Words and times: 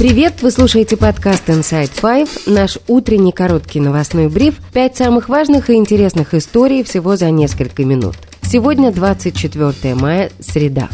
Привет, 0.00 0.40
вы 0.40 0.50
слушаете 0.50 0.96
подкаст 0.96 1.46
Inside 1.50 1.92
Five, 1.92 2.50
наш 2.50 2.78
утренний 2.88 3.32
короткий 3.32 3.80
новостной 3.80 4.30
бриф, 4.30 4.54
пять 4.72 4.96
самых 4.96 5.28
важных 5.28 5.68
и 5.68 5.74
интересных 5.74 6.32
историй 6.32 6.82
всего 6.84 7.16
за 7.16 7.30
несколько 7.30 7.84
минут. 7.84 8.16
Сегодня 8.40 8.92
24 8.92 9.94
мая, 9.94 10.30
среда. 10.40 10.88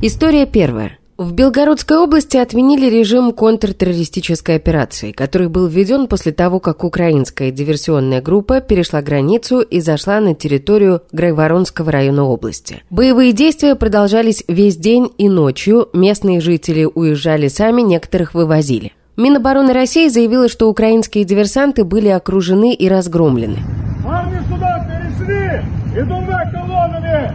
История 0.00 0.46
первая. 0.46 0.96
В 1.18 1.32
Белгородской 1.32 1.96
области 1.96 2.36
отменили 2.36 2.90
режим 2.90 3.32
контртеррористической 3.32 4.56
операции, 4.56 5.12
который 5.12 5.48
был 5.48 5.66
введен 5.66 6.08
после 6.08 6.30
того, 6.30 6.60
как 6.60 6.84
украинская 6.84 7.50
диверсионная 7.50 8.20
группа 8.20 8.60
перешла 8.60 9.00
границу 9.00 9.60
и 9.60 9.80
зашла 9.80 10.20
на 10.20 10.34
территорию 10.34 11.00
Грайворонского 11.12 11.90
района 11.90 12.24
области. 12.24 12.82
Боевые 12.90 13.32
действия 13.32 13.76
продолжались 13.76 14.44
весь 14.46 14.76
день 14.76 15.10
и 15.16 15.30
ночью, 15.30 15.88
местные 15.94 16.42
жители 16.42 16.84
уезжали 16.84 17.48
сами, 17.48 17.80
некоторых 17.80 18.34
вывозили. 18.34 18.92
Минобороны 19.16 19.72
России 19.72 20.08
заявила, 20.08 20.50
что 20.50 20.68
украинские 20.68 21.24
диверсанты 21.24 21.84
были 21.84 22.08
окружены 22.08 22.74
и 22.74 22.90
разгромлены. 22.90 23.60
Армии 24.06 24.42
сюда 24.52 24.86
перешли! 24.86 25.62
И 25.98 26.02
двумя 26.04 26.44
колоннами! 26.50 27.32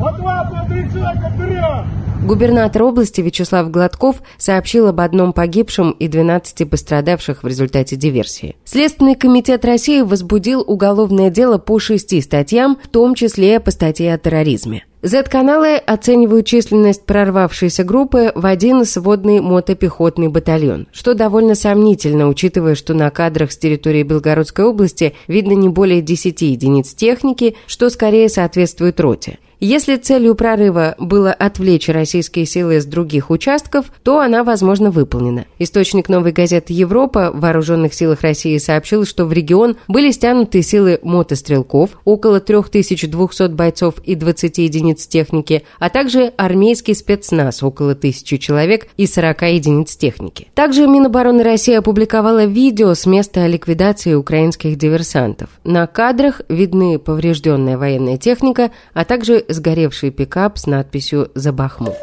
По 0.00 0.10
два, 0.18 0.50
по 0.50 0.68
три 0.68 0.82
человека 0.90 1.32
вперед! 1.32 1.99
Губернатор 2.30 2.84
области 2.84 3.20
Вячеслав 3.20 3.72
Гладков 3.72 4.22
сообщил 4.38 4.86
об 4.86 5.00
одном 5.00 5.32
погибшем 5.32 5.90
и 5.90 6.06
12 6.06 6.70
пострадавших 6.70 7.42
в 7.42 7.46
результате 7.48 7.96
диверсии. 7.96 8.54
Следственный 8.64 9.16
комитет 9.16 9.64
России 9.64 10.02
возбудил 10.02 10.62
уголовное 10.64 11.30
дело 11.30 11.58
по 11.58 11.80
шести 11.80 12.20
статьям, 12.20 12.78
в 12.84 12.86
том 12.86 13.16
числе 13.16 13.58
по 13.58 13.72
статье 13.72 14.14
о 14.14 14.18
терроризме. 14.18 14.84
Z-каналы 15.02 15.74
оценивают 15.74 16.46
численность 16.46 17.04
прорвавшейся 17.04 17.82
группы 17.82 18.30
в 18.36 18.46
один 18.46 18.84
сводный 18.84 19.40
мотопехотный 19.40 20.28
батальон, 20.28 20.86
что 20.92 21.14
довольно 21.14 21.56
сомнительно, 21.56 22.28
учитывая, 22.28 22.76
что 22.76 22.94
на 22.94 23.10
кадрах 23.10 23.50
с 23.50 23.58
территории 23.58 24.04
Белгородской 24.04 24.66
области 24.66 25.14
видно 25.26 25.54
не 25.54 25.68
более 25.68 26.00
10 26.00 26.42
единиц 26.42 26.94
техники, 26.94 27.56
что 27.66 27.90
скорее 27.90 28.28
соответствует 28.28 29.00
роте. 29.00 29.38
Если 29.62 29.96
целью 29.96 30.34
прорыва 30.34 30.94
было 30.98 31.34
отвлечь 31.34 31.90
российские 31.90 32.46
силы 32.46 32.80
с 32.80 32.86
других 32.86 33.28
участков, 33.28 33.92
то 34.02 34.20
она, 34.20 34.42
возможно, 34.42 34.90
выполнена. 34.90 35.44
Источник 35.58 36.08
новой 36.08 36.32
газеты 36.32 36.72
«Европа» 36.72 37.30
в 37.30 37.40
Вооруженных 37.40 37.92
силах 37.92 38.22
России 38.22 38.56
сообщил, 38.56 39.04
что 39.04 39.26
в 39.26 39.34
регион 39.34 39.76
были 39.86 40.12
стянуты 40.12 40.62
силы 40.62 40.98
мотострелков, 41.02 41.90
около 42.06 42.40
3200 42.40 43.48
бойцов 43.48 43.96
и 44.02 44.14
20 44.14 44.56
единиц 44.56 45.06
техники, 45.06 45.62
а 45.78 45.90
также 45.90 46.32
армейский 46.38 46.94
спецназ, 46.94 47.62
около 47.62 47.92
1000 47.92 48.38
человек 48.38 48.88
и 48.96 49.06
40 49.06 49.42
единиц 49.42 49.94
техники. 49.94 50.48
Также 50.54 50.86
Минобороны 50.86 51.42
России 51.42 51.74
опубликовала 51.74 52.46
видео 52.46 52.94
с 52.94 53.04
места 53.04 53.46
ликвидации 53.46 54.14
украинских 54.14 54.78
диверсантов. 54.78 55.50
На 55.64 55.86
кадрах 55.86 56.40
видны 56.48 56.98
поврежденная 56.98 57.76
военная 57.76 58.16
техника, 58.16 58.70
а 58.94 59.04
также 59.04 59.44
сгоревший 59.50 60.10
пикап 60.10 60.58
с 60.58 60.66
надписью 60.66 61.30
«За 61.34 61.52
Бахмут». 61.52 61.94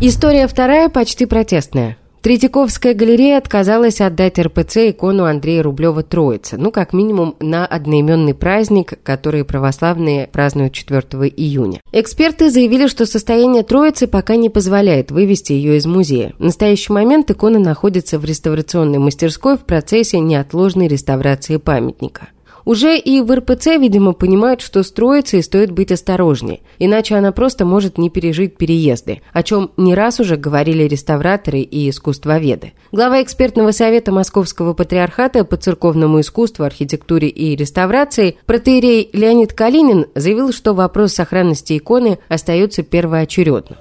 История 0.00 0.48
вторая 0.48 0.88
почти 0.88 1.26
протестная. 1.26 1.96
Третьяковская 2.22 2.94
галерея 2.94 3.38
отказалась 3.38 4.00
отдать 4.00 4.38
РПЦ 4.38 4.90
икону 4.90 5.24
Андрея 5.24 5.64
Рублева 5.64 6.04
«Троица», 6.04 6.56
ну, 6.56 6.70
как 6.70 6.92
минимум, 6.92 7.34
на 7.40 7.66
одноименный 7.66 8.32
праздник, 8.32 8.94
который 9.02 9.44
православные 9.44 10.28
празднуют 10.28 10.72
4 10.72 11.00
июня. 11.36 11.80
Эксперты 11.90 12.48
заявили, 12.48 12.86
что 12.86 13.06
состояние 13.06 13.64
Троицы 13.64 14.06
пока 14.06 14.36
не 14.36 14.50
позволяет 14.50 15.10
вывести 15.10 15.52
ее 15.52 15.78
из 15.78 15.86
музея. 15.86 16.32
В 16.38 16.44
настоящий 16.44 16.92
момент 16.92 17.28
икона 17.32 17.58
находится 17.58 18.20
в 18.20 18.24
реставрационной 18.24 18.98
мастерской 18.98 19.56
в 19.56 19.62
процессе 19.62 20.20
неотложной 20.20 20.86
реставрации 20.86 21.56
памятника. 21.56 22.28
Уже 22.64 22.98
и 22.98 23.20
в 23.20 23.34
РПЦ, 23.34 23.78
видимо, 23.78 24.12
понимают, 24.12 24.60
что 24.60 24.82
строится 24.82 25.36
и 25.36 25.42
стоит 25.42 25.70
быть 25.70 25.90
осторожнее, 25.90 26.60
иначе 26.78 27.16
она 27.16 27.32
просто 27.32 27.64
может 27.64 27.98
не 27.98 28.10
пережить 28.10 28.56
переезды, 28.56 29.22
о 29.32 29.42
чем 29.42 29.70
не 29.76 29.94
раз 29.94 30.20
уже 30.20 30.36
говорили 30.36 30.84
реставраторы 30.84 31.60
и 31.60 31.90
искусствоведы. 31.90 32.72
Глава 32.92 33.22
экспертного 33.22 33.72
совета 33.72 34.12
Московского 34.12 34.74
патриархата 34.74 35.44
по 35.44 35.56
церковному 35.56 36.20
искусству, 36.20 36.64
архитектуре 36.64 37.28
и 37.28 37.56
реставрации 37.56 38.36
протеерей 38.46 39.10
Леонид 39.12 39.52
Калинин 39.52 40.06
заявил, 40.14 40.52
что 40.52 40.74
вопрос 40.74 41.14
сохранности 41.14 41.78
иконы 41.78 42.18
остается 42.28 42.82
первоочередным. 42.82 43.78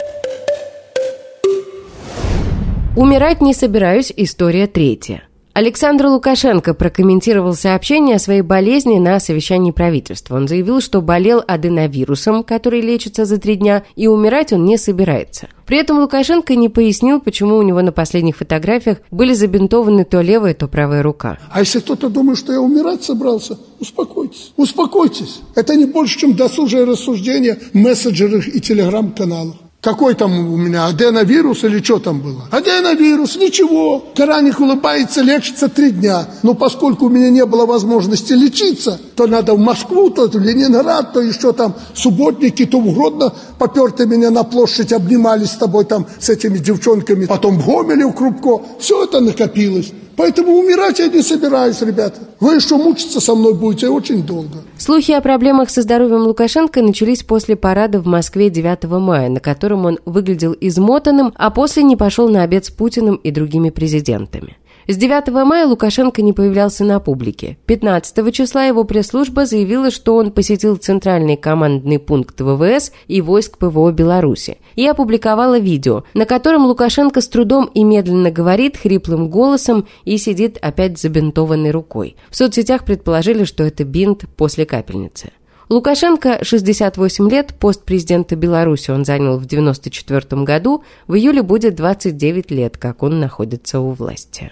Умирать 2.98 3.42
не 3.42 3.54
собираюсь, 3.54 4.12
история 4.16 4.68
третья. 4.68 5.24
Александр 5.54 6.06
Лукашенко 6.06 6.74
прокомментировал 6.74 7.56
сообщение 7.56 8.16
о 8.16 8.20
своей 8.20 8.42
болезни 8.42 8.98
на 9.00 9.20
совещании 9.20 9.72
правительства. 9.72 10.38
Он 10.38 10.48
заявил, 10.48 10.80
что 10.80 11.02
болел 11.02 11.44
аденовирусом, 11.46 12.44
который 12.44 12.80
лечится 12.80 13.26
за 13.26 13.38
три 13.38 13.56
дня, 13.56 13.84
и 13.98 14.08
умирать 14.08 14.54
он 14.54 14.64
не 14.64 14.78
собирается. 14.78 15.50
При 15.66 15.78
этом 15.78 16.00
Лукашенко 16.00 16.56
не 16.56 16.70
пояснил, 16.70 17.20
почему 17.20 17.58
у 17.58 17.64
него 17.64 17.82
на 17.82 17.92
последних 17.92 18.38
фотографиях 18.38 19.00
были 19.12 19.34
забинтованы 19.34 20.06
то 20.06 20.22
левая, 20.22 20.54
то 20.54 20.70
правая 20.70 21.04
рука. 21.04 21.38
А 21.52 21.60
если 21.60 21.80
кто-то 21.80 22.08
думает, 22.08 22.38
что 22.38 22.54
я 22.54 22.62
умирать 22.62 23.04
собрался, 23.04 23.58
успокойтесь. 23.80 24.54
Успокойтесь. 24.56 25.42
Это 25.56 25.76
не 25.76 25.86
больше, 25.86 26.18
чем 26.18 26.34
досужие 26.34 26.86
рассуждения 26.86 27.58
в 27.74 27.76
мессенджерах 27.76 28.48
и 28.48 28.62
телеграм-каналах. 28.62 29.56
Какой 29.82 30.14
там 30.14 30.54
у 30.54 30.58
меня, 30.58 30.86
аденовирус 30.86 31.64
или 31.64 31.82
что 31.82 31.98
там 31.98 32.20
было? 32.20 32.48
Аденовирус, 32.52 33.36
ничего. 33.38 34.06
Караник 34.16 34.60
улыбается, 34.60 35.22
лечится 35.22 35.70
три 35.70 35.90
дня. 35.90 36.28
Но 36.44 36.54
поскольку 36.54 37.08
у 37.08 37.10
меня 37.10 37.32
не 37.32 37.44
было 37.48 37.66
возможности 37.66 38.34
лечиться, 38.34 39.02
то 39.16 39.26
надо 39.26 39.56
в 39.56 39.60
Москву, 39.60 40.12
то 40.12 40.28
в 40.28 40.36
Ленинград, 40.36 41.14
то 41.14 41.20
еще 41.20 41.52
там 41.52 41.74
субботники, 41.96 42.68
то 42.68 42.80
в 42.80 42.94
Гродно 42.94 43.34
поперты 43.58 44.06
меня 44.06 44.30
на 44.30 44.44
площадь, 44.44 44.94
обнимались 44.94 45.50
с 45.50 45.58
тобой 45.58 45.86
там 45.86 46.06
с 46.20 46.30
этими 46.30 46.60
девчонками. 46.60 47.26
Потом 47.26 47.58
в 47.58 47.66
Гомеле, 47.66 48.06
в 48.06 48.14
Крупко. 48.14 48.62
Все 48.80 49.06
это 49.06 49.20
накопилось. 49.20 49.92
Поэтому 50.18 50.58
умирать 50.58 51.00
я 51.00 51.08
не 51.08 51.22
собираюсь, 51.22 51.82
ребята. 51.82 52.20
Вы 52.40 52.56
еще 52.56 52.76
мучиться 52.76 53.22
со 53.22 53.36
мной 53.36 53.54
будете 53.54 53.88
очень 53.90 54.24
долго. 54.24 54.64
Слухи 54.78 55.12
о 55.12 55.22
проблемах 55.22 55.70
со 55.70 55.82
здоровьем 55.82 56.22
Лукашенко 56.22 56.82
начались 56.82 57.24
после 57.24 57.56
парада 57.56 58.00
в 58.00 58.08
Москве 58.08 58.50
9 58.50 58.84
мая, 59.00 59.30
на 59.30 59.40
котором 59.40 59.86
он 59.86 60.00
выглядел 60.06 60.56
измотанным, 60.60 61.34
а 61.36 61.50
после 61.50 61.84
не 61.84 61.96
пошел 61.96 62.30
на 62.30 62.44
обед 62.44 62.66
с 62.66 62.70
Путиным 62.70 63.16
и 63.16 63.32
другими 63.32 63.70
президентами. 63.70 64.58
С 64.88 64.98
9 64.98 65.30
мая 65.46 65.68
Лукашенко 65.68 66.22
не 66.22 66.34
появлялся 66.34 66.84
на 66.84 67.00
публике. 67.00 67.58
15 67.68 68.34
числа 68.34 68.66
его 68.66 68.84
пресс-служба 68.84 69.46
заявила, 69.46 69.92
что 69.92 70.16
он 70.16 70.32
посетил 70.32 70.76
центральный 70.78 71.38
командный 71.38 72.00
пункт 72.00 72.42
ВВС 72.42 72.92
и 73.08 73.22
войск 73.22 73.58
ПВО 73.58 73.92
Беларуси 73.92 74.58
и 74.76 74.88
опубликовала 74.88 75.60
видео, 75.60 76.04
на 76.14 76.26
котором 76.26 76.66
Лукашенко 76.66 77.22
с 77.22 77.28
трудом 77.28 77.70
и 77.74 77.84
медленно 77.84 78.32
говорит 78.32 78.78
хриплым 78.78 79.30
голосом 79.30 79.88
и 80.06 80.18
сидит 80.18 80.58
опять 80.62 80.98
забинтованной 80.98 81.72
рукой. 81.72 82.16
В 82.30 82.36
соцсетях 82.36 82.84
предположили, 82.84 83.44
что 83.44 83.64
это 83.64 83.84
бинт 83.84 84.26
после 84.36 84.66
капельницы. 84.66 85.32
Лукашенко, 85.72 86.40
68 86.44 87.30
лет, 87.30 87.54
пост 87.58 87.86
президента 87.86 88.36
Беларуси 88.36 88.92
он 88.92 89.06
занял 89.06 89.40
в 89.40 89.46
1994 89.46 90.44
году, 90.44 90.84
в 91.08 91.16
июле 91.16 91.44
будет 91.44 91.76
29 91.76 92.52
лет, 92.52 92.78
как 92.78 93.04
он 93.04 93.22
находится 93.22 93.80
у 93.80 93.92
власти. 93.92 94.52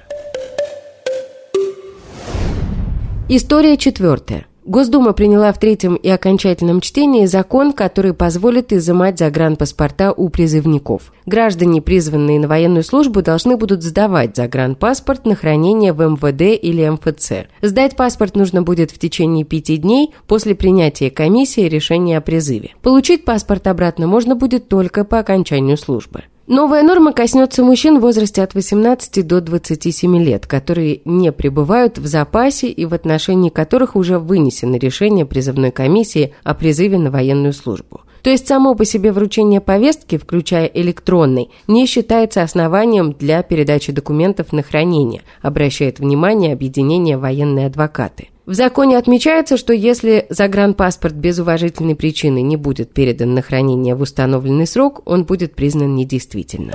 История 3.27 3.75
четвертая. 3.75 4.45
Госдума 4.69 5.13
приняла 5.13 5.51
в 5.51 5.57
третьем 5.57 5.95
и 5.95 6.09
окончательном 6.09 6.79
чтении 6.79 7.25
закон, 7.25 7.73
который 7.73 8.13
позволит 8.13 8.71
изымать 8.71 9.17
загранпаспорта 9.17 10.13
у 10.13 10.29
призывников. 10.29 11.11
Граждане, 11.25 11.81
призванные 11.81 12.39
на 12.39 12.47
военную 12.47 12.83
службу, 12.83 13.23
должны 13.23 13.57
будут 13.57 13.81
сдавать 13.81 14.35
загранпаспорт 14.35 15.25
на 15.25 15.33
хранение 15.33 15.91
в 15.91 16.03
МВД 16.03 16.61
или 16.61 16.87
МФЦ. 16.87 17.49
Сдать 17.63 17.95
паспорт 17.95 18.35
нужно 18.35 18.61
будет 18.61 18.91
в 18.91 18.99
течение 18.99 19.43
пяти 19.43 19.77
дней 19.77 20.13
после 20.27 20.53
принятия 20.53 21.09
комиссии 21.09 21.61
решения 21.61 22.19
о 22.19 22.21
призыве. 22.21 22.75
Получить 22.83 23.25
паспорт 23.25 23.65
обратно 23.65 24.05
можно 24.05 24.35
будет 24.35 24.69
только 24.69 25.03
по 25.03 25.17
окончанию 25.17 25.77
службы. 25.77 26.25
Новая 26.49 26.81
норма 26.81 27.13
коснется 27.13 27.63
мужчин 27.63 27.99
в 27.99 28.01
возрасте 28.01 28.41
от 28.41 28.55
18 28.55 29.27
до 29.27 29.39
27 29.39 30.17
лет, 30.17 30.47
которые 30.47 31.01
не 31.05 31.31
пребывают 31.31 31.99
в 31.99 32.07
запасе 32.07 32.71
и 32.71 32.87
в 32.87 32.95
отношении 32.95 33.51
которых 33.51 33.95
уже 33.95 34.17
вынесено 34.17 34.77
решение 34.77 35.27
призывной 35.27 35.69
комиссии 35.69 36.33
о 36.43 36.55
призыве 36.55 36.97
на 36.97 37.11
военную 37.11 37.53
службу. 37.53 38.01
То 38.23 38.31
есть 38.31 38.47
само 38.47 38.73
по 38.73 38.83
себе 38.83 39.11
вручение 39.11 39.61
повестки, 39.61 40.17
включая 40.17 40.65
электронный, 40.65 41.51
не 41.67 41.85
считается 41.85 42.41
основанием 42.41 43.13
для 43.13 43.43
передачи 43.43 43.91
документов 43.91 44.51
на 44.51 44.63
хранение, 44.63 45.21
обращает 45.43 45.99
внимание 45.99 46.53
объединение 46.53 47.19
военные 47.19 47.67
адвокаты. 47.67 48.29
В 48.49 48.55
законе 48.55 48.97
отмечается, 48.97 49.57
что 49.57 49.73
если 49.73 50.25
загранпаспорт 50.29 51.13
без 51.13 51.37
уважительной 51.37 51.93
причины 51.95 52.41
не 52.41 52.57
будет 52.57 52.91
передан 52.91 53.35
на 53.35 53.43
хранение 53.43 53.93
в 53.93 54.01
установленный 54.01 54.65
срок, 54.65 55.03
он 55.05 55.25
будет 55.25 55.53
признан 55.53 55.93
недействительным. 55.93 56.73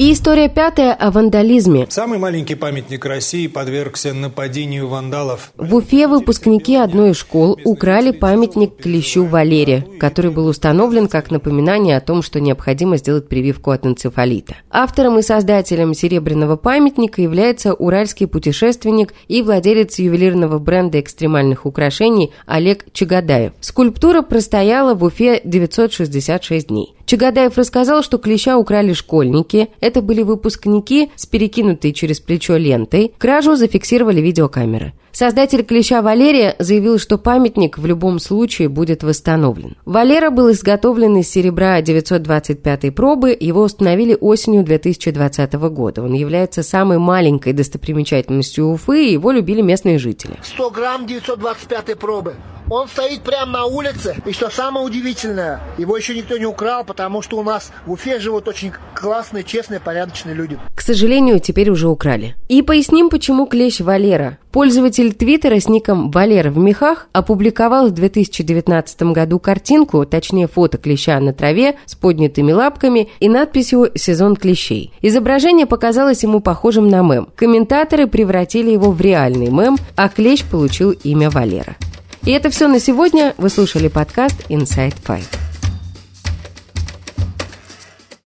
И 0.00 0.14
история 0.14 0.48
пятая 0.48 0.94
о 0.94 1.10
вандализме. 1.10 1.86
Самый 1.90 2.18
маленький 2.18 2.54
памятник 2.54 3.04
России 3.04 3.48
подвергся 3.48 4.14
нападению 4.14 4.88
вандалов. 4.88 5.52
В 5.58 5.74
Уфе 5.74 6.08
выпускники 6.08 6.74
одной 6.74 7.10
из 7.10 7.18
школ 7.18 7.60
украли 7.66 8.10
памятник 8.10 8.78
клещу 8.78 9.26
Валере, 9.26 9.86
который 10.00 10.30
был 10.30 10.46
установлен 10.46 11.06
как 11.06 11.30
напоминание 11.30 11.98
о 11.98 12.00
том, 12.00 12.22
что 12.22 12.40
необходимо 12.40 12.96
сделать 12.96 13.28
прививку 13.28 13.72
от 13.72 13.84
энцефалита. 13.84 14.56
Автором 14.70 15.18
и 15.18 15.22
создателем 15.22 15.92
серебряного 15.92 16.56
памятника 16.56 17.20
является 17.20 17.74
уральский 17.74 18.26
путешественник 18.26 19.12
и 19.28 19.42
владелец 19.42 19.98
ювелирного 19.98 20.58
бренда 20.58 20.98
экстремальных 20.98 21.66
украшений 21.66 22.32
Олег 22.46 22.90
Чагадаев. 22.94 23.52
Скульптура 23.60 24.22
простояла 24.22 24.94
в 24.94 25.04
Уфе 25.04 25.42
966 25.44 26.68
дней. 26.68 26.94
Чагадаев 27.10 27.58
рассказал, 27.58 28.04
что 28.04 28.18
клеща 28.18 28.56
украли 28.56 28.92
школьники. 28.92 29.70
Это 29.80 30.00
были 30.00 30.22
выпускники 30.22 31.10
с 31.16 31.26
перекинутой 31.26 31.92
через 31.92 32.20
плечо 32.20 32.56
лентой. 32.56 33.12
Кражу 33.18 33.56
зафиксировали 33.56 34.20
видеокамеры. 34.20 34.92
Создатель 35.10 35.64
клеща 35.64 36.02
Валерия 36.02 36.54
заявил, 36.60 37.00
что 37.00 37.18
памятник 37.18 37.78
в 37.78 37.84
любом 37.84 38.20
случае 38.20 38.68
будет 38.68 39.02
восстановлен. 39.02 39.76
Валера 39.84 40.30
был 40.30 40.52
изготовлен 40.52 41.16
из 41.16 41.28
серебра 41.28 41.82
925 41.82 42.94
пробы, 42.94 43.36
его 43.40 43.62
установили 43.62 44.16
осенью 44.20 44.62
2020 44.62 45.52
года. 45.54 46.04
Он 46.04 46.12
является 46.12 46.62
самой 46.62 46.98
маленькой 46.98 47.54
достопримечательностью 47.54 48.68
Уфы, 48.68 49.06
и 49.08 49.12
его 49.14 49.32
любили 49.32 49.62
местные 49.62 49.98
жители. 49.98 50.38
100 50.44 50.70
грамм 50.70 51.06
925 51.08 51.98
пробы. 51.98 52.36
Он 52.70 52.86
стоит 52.86 53.22
прямо 53.22 53.50
на 53.50 53.64
улице. 53.64 54.14
И 54.24 54.32
что 54.32 54.48
самое 54.48 54.86
удивительное, 54.86 55.60
его 55.76 55.96
еще 55.96 56.14
никто 56.14 56.38
не 56.38 56.46
украл, 56.46 56.84
потому 56.84 57.20
что 57.20 57.36
у 57.36 57.42
нас 57.42 57.72
в 57.84 57.90
Уфе 57.90 58.20
живут 58.20 58.46
очень 58.46 58.70
классные, 58.94 59.42
честные, 59.42 59.80
порядочные 59.80 60.36
люди. 60.36 60.56
К 60.76 60.80
сожалению, 60.80 61.40
теперь 61.40 61.68
уже 61.70 61.88
украли. 61.88 62.36
И 62.48 62.62
поясним, 62.62 63.10
почему 63.10 63.46
клещ 63.46 63.80
Валера. 63.80 64.38
Пользователь 64.52 65.12
Твиттера 65.14 65.58
с 65.58 65.68
ником 65.68 66.12
Валера 66.12 66.50
в 66.50 66.58
мехах 66.58 67.08
опубликовал 67.12 67.88
в 67.88 67.90
2019 67.90 69.02
году 69.02 69.40
картинку, 69.40 70.06
точнее 70.06 70.46
фото 70.46 70.78
клеща 70.78 71.18
на 71.18 71.32
траве 71.32 71.76
с 71.86 71.96
поднятыми 71.96 72.52
лапками 72.52 73.08
и 73.18 73.28
надписью 73.28 73.90
«Сезон 73.96 74.36
клещей». 74.36 74.92
Изображение 75.02 75.66
показалось 75.66 76.22
ему 76.22 76.38
похожим 76.38 76.88
на 76.88 77.02
мем. 77.02 77.28
Комментаторы 77.34 78.06
превратили 78.06 78.70
его 78.70 78.92
в 78.92 79.00
реальный 79.00 79.50
мем, 79.50 79.76
а 79.96 80.08
клещ 80.08 80.44
получил 80.44 80.92
имя 80.92 81.30
Валера. 81.30 81.76
И 82.24 82.32
это 82.32 82.50
все 82.50 82.68
на 82.68 82.80
сегодня. 82.80 83.34
Вы 83.38 83.48
слушали 83.48 83.88
подкаст 83.88 84.36
Inside 84.50 84.96
Five. 85.04 85.49